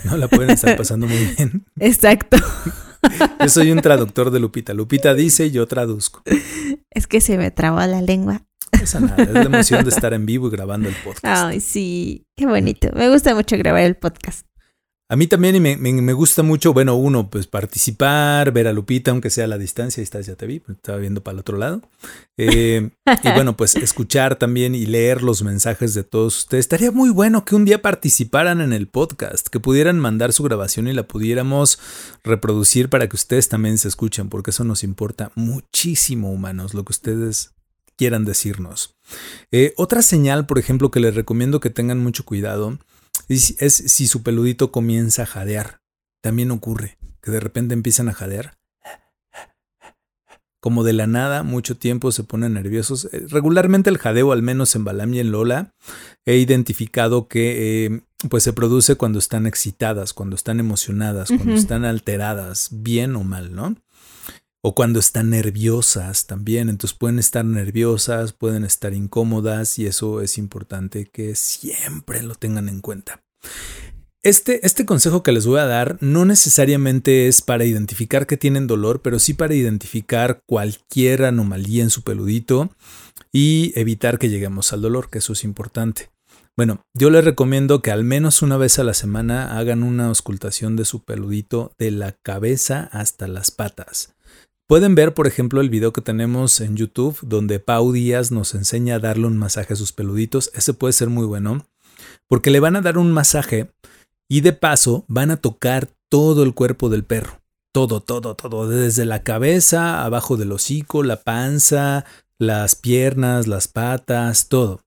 no 0.05 0.17
la 0.17 0.27
pueden 0.27 0.49
estar 0.49 0.75
pasando 0.77 1.05
muy 1.05 1.35
bien. 1.37 1.67
Exacto. 1.79 2.37
Yo 3.39 3.49
soy 3.49 3.71
un 3.71 3.81
traductor 3.81 4.31
de 4.31 4.39
Lupita. 4.39 4.73
Lupita 4.73 5.13
dice 5.13 5.47
y 5.47 5.51
yo 5.51 5.67
traduzco. 5.67 6.23
Es 6.91 7.07
que 7.07 7.21
se 7.21 7.37
me 7.37 7.51
trabó 7.51 7.79
la 7.79 8.01
lengua. 8.01 8.41
Esa 8.71 8.99
nada, 8.99 9.23
es 9.23 9.31
la 9.31 9.43
emoción 9.43 9.83
de 9.83 9.89
estar 9.89 10.13
en 10.13 10.25
vivo 10.25 10.47
y 10.47 10.51
grabando 10.51 10.89
el 10.89 10.95
podcast. 10.95 11.45
Ay, 11.45 11.59
sí, 11.59 12.27
qué 12.35 12.45
bonito. 12.45 12.89
Me 12.93 13.09
gusta 13.09 13.33
mucho 13.33 13.57
grabar 13.57 13.83
el 13.83 13.95
podcast. 13.95 14.45
A 15.09 15.15
mí 15.15 15.27
también 15.27 15.55
y 15.55 15.61
me, 15.61 15.77
me, 15.77 16.11
gusta 16.11 16.43
mucho, 16.43 16.73
bueno, 16.73 16.95
uno, 16.95 17.29
pues 17.29 17.47
participar, 17.47 18.51
ver 18.51 18.67
a 18.67 18.73
Lupita, 18.73 19.11
aunque 19.11 19.29
sea 19.29 19.45
a 19.45 19.47
la 19.47 19.57
distancia, 19.57 20.01
ahí 20.01 20.03
estás, 20.03 20.25
ya 20.25 20.35
te 20.35 20.45
vi, 20.45 20.61
estaba 20.69 20.97
viendo 20.97 21.23
para 21.23 21.35
el 21.35 21.39
otro 21.39 21.57
lado. 21.57 21.81
Eh, 22.35 22.89
y 23.23 23.31
bueno, 23.31 23.55
pues 23.55 23.77
escuchar 23.77 24.35
también 24.35 24.75
y 24.75 24.85
leer 24.85 25.23
los 25.23 25.43
mensajes 25.43 25.93
de 25.93 26.03
todos 26.03 26.39
ustedes. 26.39 26.65
Estaría 26.65 26.91
muy 26.91 27.09
bueno 27.09 27.45
que 27.45 27.55
un 27.55 27.63
día 27.63 27.81
participaran 27.81 28.59
en 28.59 28.73
el 28.73 28.87
podcast, 28.87 29.47
que 29.47 29.61
pudieran 29.61 29.97
mandar 29.97 30.33
su 30.33 30.43
grabación 30.43 30.89
y 30.89 30.93
la 30.93 31.07
pudiéramos 31.07 31.79
reproducir 32.25 32.89
para 32.89 33.07
que 33.07 33.15
ustedes 33.15 33.47
también 33.47 33.77
se 33.77 33.87
escuchen, 33.87 34.27
porque 34.27 34.51
eso 34.51 34.65
nos 34.65 34.83
importa 34.83 35.31
muchísimo, 35.35 36.33
humanos, 36.33 36.73
lo 36.73 36.83
que 36.83 36.91
ustedes 36.91 37.51
quieran 37.95 38.25
decirnos. 38.25 38.97
Eh, 39.53 39.73
otra 39.77 40.01
señal, 40.01 40.47
por 40.47 40.59
ejemplo, 40.59 40.91
que 40.91 40.99
les 40.99 41.15
recomiendo 41.15 41.61
que 41.61 41.69
tengan 41.69 41.99
mucho 41.99 42.25
cuidado 42.25 42.77
es 43.27 43.75
si 43.75 44.07
su 44.07 44.23
peludito 44.23 44.71
comienza 44.71 45.23
a 45.23 45.27
jadear. 45.27 45.81
También 46.21 46.51
ocurre 46.51 46.97
que 47.21 47.31
de 47.31 47.39
repente 47.39 47.73
empiezan 47.73 48.09
a 48.09 48.13
jadear. 48.13 48.57
Como 50.59 50.83
de 50.83 50.93
la 50.93 51.07
nada, 51.07 51.43
mucho 51.43 51.77
tiempo 51.77 52.11
se 52.11 52.23
ponen 52.23 52.53
nerviosos. 52.53 53.09
Eh, 53.11 53.25
regularmente 53.29 53.89
el 53.89 53.99
jadeo, 53.99 54.31
al 54.31 54.41
menos 54.41 54.75
en 54.75 54.83
Balam 54.83 55.13
y 55.13 55.19
en 55.19 55.31
Lola, 55.31 55.75
he 56.25 56.37
identificado 56.37 57.27
que 57.27 57.85
eh, 57.85 58.01
pues 58.29 58.43
se 58.43 58.53
produce 58.53 58.95
cuando 58.95 59.19
están 59.19 59.45
excitadas, 59.45 60.13
cuando 60.13 60.35
están 60.35 60.59
emocionadas, 60.59 61.29
cuando 61.29 61.53
están 61.53 61.85
alteradas, 61.85 62.69
bien 62.71 63.15
o 63.15 63.23
mal, 63.23 63.53
¿no? 63.53 63.75
O 64.61 64.75
cuando 64.75 64.99
están 64.99 65.29
nerviosas 65.29 66.27
también. 66.27 66.69
Entonces 66.69 66.97
pueden 66.97 67.19
estar 67.19 67.45
nerviosas, 67.45 68.33
pueden 68.33 68.63
estar 68.63 68.93
incómodas 68.93 69.79
y 69.79 69.87
eso 69.87 70.21
es 70.21 70.37
importante 70.37 71.05
que 71.05 71.35
siempre 71.35 72.23
lo 72.23 72.35
tengan 72.35 72.69
en 72.69 72.81
cuenta. 72.81 73.23
Este, 74.23 74.65
este, 74.65 74.85
consejo 74.85 75.23
que 75.23 75.31
les 75.31 75.45
voy 75.45 75.59
a 75.59 75.65
dar 75.67 75.97
no 76.01 76.25
necesariamente 76.25 77.27
es 77.27 77.41
para 77.41 77.63
identificar 77.63 78.27
que 78.27 78.35
tienen 78.35 78.67
dolor, 78.67 79.01
pero 79.01 79.19
sí 79.19 79.33
para 79.33 79.53
identificar 79.53 80.41
cualquier 80.45 81.23
anomalía 81.23 81.83
en 81.83 81.89
su 81.91 82.01
peludito 82.01 82.69
y 83.31 83.71
evitar 83.79 84.19
que 84.19 84.29
lleguemos 84.29 84.73
al 84.73 84.81
dolor, 84.81 85.09
que 85.09 85.19
eso 85.19 85.33
es 85.33 85.43
importante. 85.43 86.09
Bueno, 86.57 86.81
yo 86.95 87.11
les 87.11 87.23
recomiendo 87.23 87.81
que 87.83 87.91
al 87.91 88.03
menos 88.03 88.41
una 88.41 88.57
vez 88.57 88.79
a 88.79 88.83
la 88.83 88.95
semana 88.95 89.57
hagan 89.57 89.83
una 89.83 90.07
auscultación 90.07 90.75
de 90.75 90.85
su 90.85 91.05
peludito 91.05 91.71
de 91.77 91.91
la 91.91 92.13
cabeza 92.13 92.89
hasta 92.91 93.27
las 93.27 93.51
patas. 93.51 94.16
Pueden 94.67 94.95
ver, 94.95 95.13
por 95.13 95.27
ejemplo, 95.27 95.61
el 95.61 95.69
video 95.69 95.93
que 95.93 96.01
tenemos 96.01 96.59
en 96.59 96.75
YouTube 96.75 97.17
donde 97.21 97.61
Pau 97.61 97.93
Díaz 97.93 98.31
nos 98.31 98.53
enseña 98.53 98.95
a 98.95 98.99
darle 98.99 99.25
un 99.25 99.37
masaje 99.37 99.71
a 99.71 99.77
sus 99.77 99.93
peluditos. 99.93 100.51
Ese 100.53 100.73
puede 100.73 100.91
ser 100.91 101.07
muy 101.07 101.25
bueno 101.25 101.65
porque 102.27 102.51
le 102.51 102.59
van 102.59 102.75
a 102.75 102.81
dar 102.81 102.97
un 102.97 103.13
masaje 103.13 103.71
y 104.27 104.41
de 104.41 104.51
paso 104.51 105.05
van 105.07 105.31
a 105.31 105.37
tocar 105.37 105.87
todo 106.09 106.43
el 106.43 106.53
cuerpo 106.53 106.89
del 106.89 107.05
perro. 107.05 107.39
Todo, 107.71 108.01
todo, 108.01 108.35
todo. 108.35 108.67
Desde 108.67 109.05
la 109.05 109.23
cabeza, 109.23 110.03
abajo 110.03 110.35
del 110.35 110.51
hocico, 110.51 111.01
la 111.01 111.23
panza, 111.23 112.03
las 112.37 112.75
piernas, 112.75 113.47
las 113.47 113.69
patas, 113.69 114.49
todo. 114.49 114.81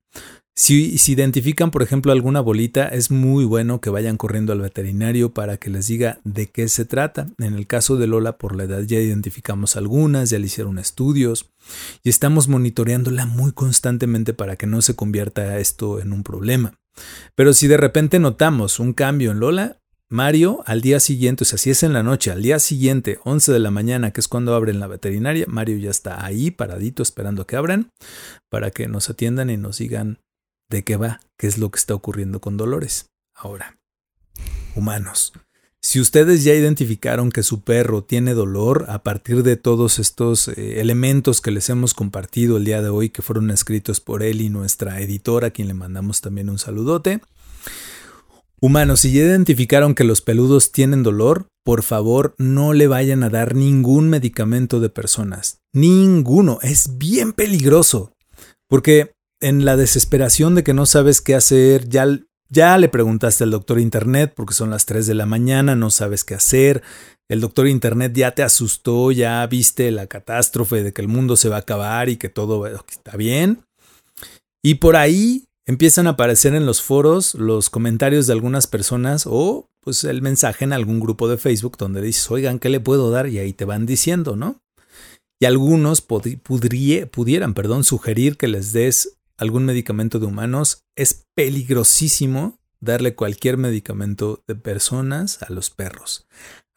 Si, 0.60 0.94
identifican, 1.10 1.70
por 1.70 1.82
ejemplo, 1.82 2.12
alguna 2.12 2.42
bolita, 2.42 2.86
es 2.88 3.10
muy 3.10 3.46
bueno 3.46 3.80
que 3.80 3.88
vayan 3.88 4.18
corriendo 4.18 4.52
al 4.52 4.60
veterinario 4.60 5.32
para 5.32 5.56
que 5.56 5.70
les 5.70 5.86
diga 5.86 6.20
de 6.24 6.50
qué 6.50 6.68
se 6.68 6.84
trata. 6.84 7.28
En 7.38 7.54
el 7.54 7.66
caso 7.66 7.96
de 7.96 8.06
Lola, 8.06 8.36
por 8.36 8.54
la 8.54 8.64
edad 8.64 8.82
ya 8.82 8.98
identificamos 8.98 9.76
algunas, 9.76 10.28
ya 10.28 10.38
le 10.38 10.44
hicieron 10.44 10.78
estudios 10.78 11.50
y 12.02 12.10
estamos 12.10 12.48
monitoreándola 12.48 13.24
muy 13.24 13.52
constantemente 13.52 14.34
para 14.34 14.56
que 14.56 14.66
no 14.66 14.82
se 14.82 14.94
convierta 14.94 15.56
esto 15.56 15.98
en 15.98 16.12
un 16.12 16.22
problema. 16.22 16.74
Pero 17.34 17.54
si 17.54 17.66
de 17.66 17.78
repente 17.78 18.18
notamos 18.18 18.80
un 18.80 18.92
cambio 18.92 19.30
en 19.30 19.40
Lola, 19.40 19.78
Mario 20.10 20.62
al 20.66 20.82
día 20.82 21.00
siguiente, 21.00 21.44
o 21.44 21.46
sea, 21.46 21.56
si 21.56 21.70
es 21.70 21.82
en 21.84 21.94
la 21.94 22.02
noche, 22.02 22.32
al 22.32 22.42
día 22.42 22.58
siguiente, 22.58 23.18
11 23.24 23.50
de 23.50 23.60
la 23.60 23.70
mañana, 23.70 24.10
que 24.10 24.20
es 24.20 24.28
cuando 24.28 24.54
abren 24.54 24.78
la 24.78 24.88
veterinaria, 24.88 25.46
Mario 25.48 25.78
ya 25.78 25.90
está 25.90 26.22
ahí 26.22 26.50
paradito 26.50 27.02
esperando 27.02 27.46
que 27.46 27.56
abran 27.56 27.88
para 28.50 28.70
que 28.70 28.88
nos 28.88 29.08
atiendan 29.08 29.48
y 29.48 29.56
nos 29.56 29.78
digan 29.78 30.18
de 30.70 30.84
qué 30.84 30.96
va, 30.96 31.20
qué 31.38 31.46
es 31.46 31.58
lo 31.58 31.70
que 31.70 31.78
está 31.78 31.94
ocurriendo 31.94 32.40
con 32.40 32.56
Dolores. 32.56 33.10
Ahora, 33.34 33.78
humanos, 34.74 35.32
si 35.82 35.98
ustedes 35.98 36.44
ya 36.44 36.54
identificaron 36.54 37.30
que 37.30 37.42
su 37.42 37.62
perro 37.62 38.04
tiene 38.04 38.34
dolor 38.34 38.84
a 38.88 39.02
partir 39.02 39.42
de 39.42 39.56
todos 39.56 39.98
estos 39.98 40.48
eh, 40.48 40.80
elementos 40.80 41.40
que 41.40 41.50
les 41.50 41.70
hemos 41.70 41.94
compartido 41.94 42.58
el 42.58 42.64
día 42.64 42.82
de 42.82 42.90
hoy, 42.90 43.08
que 43.08 43.22
fueron 43.22 43.50
escritos 43.50 44.00
por 44.00 44.22
él 44.22 44.42
y 44.42 44.50
nuestra 44.50 45.00
editora, 45.00 45.48
a 45.48 45.50
quien 45.50 45.68
le 45.68 45.74
mandamos 45.74 46.20
también 46.20 46.50
un 46.50 46.58
saludote. 46.58 47.20
Humanos, 48.60 49.00
si 49.00 49.12
ya 49.12 49.22
identificaron 49.22 49.94
que 49.94 50.04
los 50.04 50.20
peludos 50.20 50.70
tienen 50.70 51.02
dolor, 51.02 51.46
por 51.64 51.82
favor 51.82 52.34
no 52.36 52.74
le 52.74 52.86
vayan 52.86 53.22
a 53.22 53.30
dar 53.30 53.54
ningún 53.54 54.10
medicamento 54.10 54.80
de 54.80 54.90
personas. 54.90 55.60
Ninguno. 55.72 56.58
Es 56.60 56.98
bien 56.98 57.32
peligroso. 57.32 58.12
Porque 58.68 59.12
en 59.40 59.64
la 59.64 59.76
desesperación 59.76 60.54
de 60.54 60.62
que 60.62 60.75
no 60.75 60.87
sabes 60.87 61.20
qué 61.20 61.35
hacer, 61.35 61.88
ya, 61.88 62.06
ya 62.49 62.78
le 62.78 62.88
preguntaste 62.88 63.44
al 63.44 63.50
doctor 63.50 63.80
Internet 63.80 64.32
porque 64.37 64.54
son 64.54 64.70
las 64.70 64.87
3 64.87 65.06
de 65.06 65.14
la 65.14 65.26
mañana, 65.26 65.75
no 65.75 65.90
sabes 65.90 66.25
qué 66.25 66.35
hacer, 66.35 66.82
el 67.28 67.40
doctor 67.40 67.68
Internet 67.68 68.12
ya 68.14 68.32
te 68.32 68.42
asustó, 68.42 69.12
ya 69.12 69.47
viste 69.47 69.90
la 69.90 70.06
catástrofe 70.06 70.82
de 70.82 70.92
que 70.92 71.00
el 71.00 71.09
mundo 71.09 71.37
se 71.37 71.49
va 71.49 71.56
a 71.56 71.61
acabar 71.61 72.09
y 72.09 72.16
que 72.16 72.28
todo 72.28 72.66
está 72.66 73.16
bien. 73.16 73.64
Y 74.62 74.75
por 74.75 74.97
ahí 74.97 75.47
empiezan 75.64 76.09
a 76.09 76.11
aparecer 76.11 76.54
en 76.54 76.66
los 76.66 76.82
foros 76.82 77.35
los 77.35 77.70
comentarios 77.70 78.26
de 78.26 78.32
algunas 78.32 78.66
personas 78.66 79.25
o 79.26 79.70
pues 79.80 80.04
el 80.04 80.20
mensaje 80.23 80.64
en 80.64 80.73
algún 80.73 81.00
grupo 81.00 81.28
de 81.28 81.38
Facebook 81.38 81.76
donde 81.78 82.02
dices, 82.02 82.28
oigan, 82.30 82.59
¿qué 82.59 82.68
le 82.68 82.80
puedo 82.80 83.11
dar? 83.11 83.28
Y 83.28 83.38
ahí 83.38 83.52
te 83.52 83.64
van 83.64 83.87
diciendo, 83.87 84.37
¿no? 84.37 84.61
Y 85.38 85.47
algunos 85.47 86.02
pudieran, 86.02 87.85
sugerir 87.85 88.37
que 88.37 88.49
les 88.49 88.73
des 88.73 89.19
algún 89.40 89.64
medicamento 89.64 90.18
de 90.18 90.26
humanos. 90.26 90.85
Es 90.94 91.26
peligrosísimo 91.35 92.61
darle 92.80 93.14
cualquier 93.14 93.56
medicamento 93.56 94.44
de 94.47 94.54
personas 94.54 95.42
a 95.42 95.52
los 95.52 95.70
perros. 95.70 96.26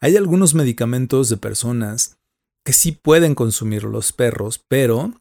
Hay 0.00 0.16
algunos 0.16 0.54
medicamentos 0.54 1.28
de 1.28 1.36
personas 1.36 2.18
que 2.64 2.72
sí 2.72 2.92
pueden 2.92 3.34
consumir 3.34 3.84
los 3.84 4.12
perros, 4.12 4.62
pero 4.68 5.14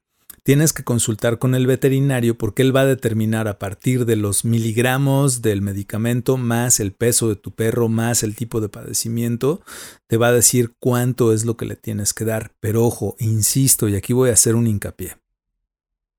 tienes 0.44 0.74
que 0.74 0.84
consultar 0.84 1.40
con 1.40 1.56
el 1.56 1.68
veterinario 1.68 2.38
porque 2.38 2.62
él 2.62 2.76
va 2.76 2.82
a 2.82 2.86
determinar 2.86 3.48
a 3.48 3.60
partir 3.60 4.06
de 4.06 4.16
los 4.16 4.44
miligramos 4.44 5.42
del 5.42 5.62
medicamento 5.62 6.38
más 6.38 6.80
el 6.80 6.92
peso 6.92 7.30
de 7.30 7.36
tu 7.36 7.52
perro 7.52 7.88
más 7.88 8.24
el 8.24 8.36
tipo 8.36 8.60
de 8.60 8.70
padecimiento, 8.70 9.62
te 10.08 10.18
va 10.18 10.28
a 10.28 10.34
decir 10.34 10.74
cuánto 10.80 11.34
es 11.34 11.46
lo 11.46 11.56
que 11.58 11.66
le 11.66 11.76
tienes 11.76 12.14
que 12.14 12.26
dar. 12.26 12.54
Pero 12.60 12.86
ojo, 12.86 13.16
insisto, 13.20 13.88
y 13.88 13.96
aquí 13.96 14.14
voy 14.14 14.30
a 14.30 14.34
hacer 14.34 14.56
un 14.56 14.68
hincapié. 14.68 15.18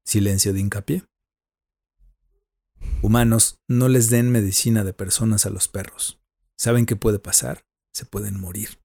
Silencio 0.05 0.53
de 0.53 0.61
hincapié. 0.61 1.05
Humanos, 3.03 3.59
no 3.69 3.89
les 3.89 4.11
den 4.11 4.31
medicina 4.31 4.85
de 4.85 4.93
personas 4.93 5.47
a 5.47 5.51
los 5.51 5.69
perros. 5.69 6.21
¿Saben 6.57 6.87
qué 6.87 6.97
puede 6.97 7.19
pasar? 7.19 7.65
Se 7.93 8.07
pueden 8.07 8.41
morir. 8.41 8.79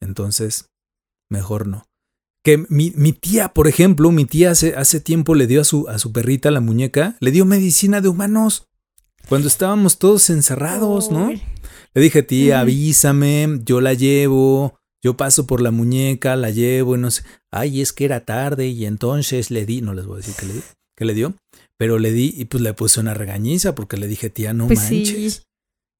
Entonces, 0.00 0.70
mejor 1.28 1.66
no 1.66 1.88
que 2.48 2.64
mi, 2.68 2.92
mi, 2.96 3.12
tía, 3.12 3.48
por 3.48 3.68
ejemplo, 3.68 4.10
mi 4.10 4.24
tía 4.24 4.52
hace, 4.52 4.74
hace 4.74 5.00
tiempo 5.00 5.34
le 5.34 5.46
dio 5.46 5.60
a 5.60 5.64
su, 5.64 5.88
a 5.88 5.98
su 5.98 6.12
perrita, 6.12 6.50
la 6.50 6.60
muñeca, 6.60 7.16
le 7.20 7.30
dio 7.30 7.44
medicina 7.44 8.00
de 8.00 8.08
humanos. 8.08 8.68
Cuando 9.28 9.48
estábamos 9.48 9.98
todos 9.98 10.30
encerrados, 10.30 11.10
¿no? 11.10 11.30
Le 11.30 12.00
dije, 12.00 12.22
tía, 12.22 12.60
avísame, 12.60 13.60
yo 13.64 13.80
la 13.80 13.92
llevo, 13.92 14.78
yo 15.02 15.16
paso 15.16 15.46
por 15.46 15.60
la 15.60 15.70
muñeca, 15.70 16.36
la 16.36 16.50
llevo 16.50 16.96
y 16.96 16.98
no 16.98 17.10
sé. 17.10 17.22
Ay, 17.50 17.82
es 17.82 17.92
que 17.92 18.06
era 18.06 18.24
tarde 18.24 18.68
y 18.68 18.86
entonces 18.86 19.50
le 19.50 19.66
di, 19.66 19.82
no 19.82 19.92
les 19.92 20.06
voy 20.06 20.14
a 20.14 20.18
decir 20.18 20.34
que 20.34 20.46
le 20.46 20.54
que 20.96 21.04
le 21.04 21.14
dio, 21.14 21.34
pero 21.78 21.98
le 21.98 22.12
di 22.12 22.34
y 22.36 22.44
pues 22.46 22.62
le 22.62 22.74
puse 22.74 23.00
una 23.00 23.14
regañiza 23.14 23.74
porque 23.74 23.96
le 23.96 24.06
dije, 24.08 24.30
tía, 24.30 24.52
no 24.52 24.66
pues 24.66 24.90
manches. 24.90 25.44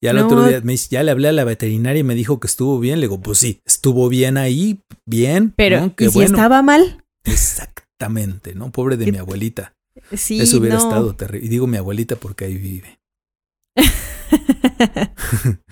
Y 0.00 0.06
al 0.06 0.18
otro 0.18 0.46
día 0.46 0.60
me 0.62 0.72
dice, 0.72 0.88
ya 0.90 1.02
le 1.02 1.10
hablé 1.10 1.28
a 1.28 1.32
la 1.32 1.44
veterinaria 1.44 2.00
y 2.00 2.04
me 2.04 2.14
dijo 2.14 2.38
que 2.38 2.46
estuvo 2.46 2.78
bien. 2.78 3.00
Le 3.00 3.06
digo, 3.06 3.20
pues 3.20 3.38
sí, 3.38 3.62
estuvo 3.64 4.08
bien 4.08 4.36
ahí, 4.36 4.80
bien. 5.06 5.52
Pero, 5.56 5.92
¿y 5.98 6.10
si 6.10 6.22
estaba 6.22 6.62
mal? 6.62 7.04
Exactamente, 7.24 8.54
¿no? 8.54 8.70
Pobre 8.70 8.96
de 8.96 9.10
mi 9.10 9.18
abuelita. 9.18 9.74
Sí. 10.16 10.40
Eso 10.40 10.58
hubiera 10.58 10.76
estado 10.76 11.16
terrible. 11.16 11.46
Y 11.46 11.48
digo 11.48 11.66
mi 11.66 11.78
abuelita 11.78 12.14
porque 12.14 12.44
ahí 12.44 12.56
vive. 12.56 13.00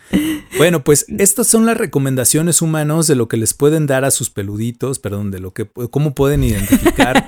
bueno, 0.58 0.84
pues 0.84 1.06
estas 1.18 1.46
son 1.46 1.66
las 1.66 1.76
recomendaciones 1.76 2.62
humanos 2.62 3.06
de 3.06 3.16
lo 3.16 3.28
que 3.28 3.36
les 3.36 3.54
pueden 3.54 3.86
dar 3.86 4.04
a 4.04 4.10
sus 4.10 4.30
peluditos, 4.30 4.98
perdón, 4.98 5.30
de 5.30 5.40
lo 5.40 5.52
que 5.52 5.66
cómo 5.90 6.14
pueden 6.14 6.44
identificar 6.44 7.26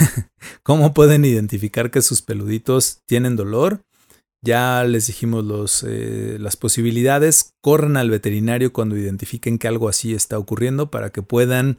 cómo 0.62 0.94
pueden 0.94 1.24
identificar 1.24 1.90
que 1.90 2.02
sus 2.02 2.22
peluditos 2.22 3.00
tienen 3.06 3.36
dolor 3.36 3.84
ya 4.42 4.84
les 4.84 5.06
dijimos 5.06 5.44
los, 5.44 5.84
eh, 5.86 6.38
las 6.40 6.56
posibilidades. 6.56 7.54
Corran 7.60 7.96
al 7.96 8.10
veterinario 8.10 8.72
cuando 8.72 8.96
identifiquen 8.96 9.58
que 9.58 9.68
algo 9.68 9.88
así 9.88 10.14
está 10.14 10.38
ocurriendo 10.38 10.90
para 10.90 11.10
que 11.10 11.22
puedan 11.22 11.76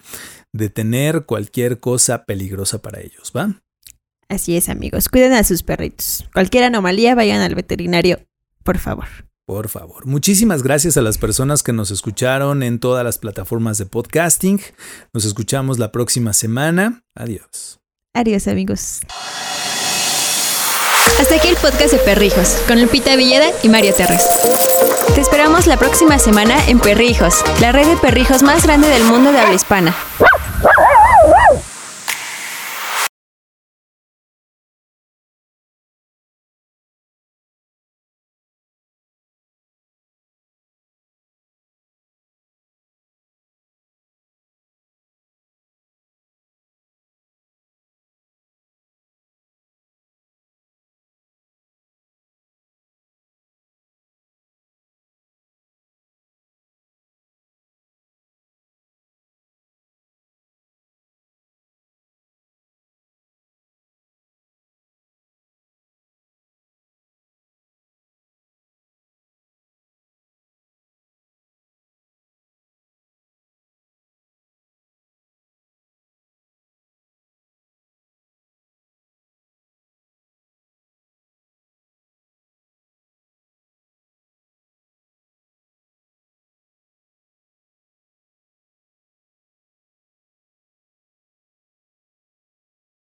detener 0.54 1.26
cualquier 1.26 1.80
cosa 1.80 2.26
peligrosa 2.26 2.82
para 2.82 3.02
ellos, 3.02 3.32
¿va? 3.36 3.62
Así 4.30 4.56
es, 4.56 4.70
amigos. 4.70 5.10
Cuiden 5.10 5.34
a 5.34 5.44
sus 5.44 5.64
perritos. 5.64 6.26
Cualquier 6.34 6.66
anomalía, 6.66 7.16
vayan 7.16 7.42
al 7.42 7.56
veterinario, 7.56 8.20
por 8.64 8.78
favor. 8.78 9.08
Por 9.52 9.68
favor. 9.68 10.06
Muchísimas 10.06 10.64
gracias 10.64 10.96
a 10.96 11.02
las 11.02 11.18
personas 11.18 11.62
que 11.62 11.74
nos 11.74 11.92
escucharon 11.92 12.64
en 12.64 12.80
todas 12.80 13.04
las 13.04 13.18
plataformas 13.18 13.78
de 13.78 13.86
podcasting. 13.86 14.62
Nos 15.12 15.26
escuchamos 15.26 15.78
la 15.78 15.92
próxima 15.92 16.32
semana. 16.32 17.04
Adiós. 17.16 17.82
Adiós, 18.14 18.48
amigos. 18.48 19.02
Hasta 21.20 21.36
aquí 21.36 21.50
el 21.50 21.58
podcast 21.58 21.92
de 21.92 22.00
Perrijos, 22.00 22.64
con 22.66 22.82
Lupita 22.82 23.18
Villeda 23.18 23.48
y 23.62 23.68
Mario 23.68 23.94
Terres. 23.94 24.24
Te 25.16 25.20
esperamos 25.20 25.68
la 25.68 25.76
próxima 25.76 26.18
semana 26.18 26.56
en 26.70 26.80
Perrijos, 26.80 27.44
la 27.60 27.74
red 27.74 27.88
de 27.88 27.98
perrijos 27.98 28.44
más 28.44 28.64
grande 28.64 28.88
del 28.88 29.04
mundo 29.04 29.34
de 29.34 29.40
habla 29.40 29.54
hispana. 29.54 29.94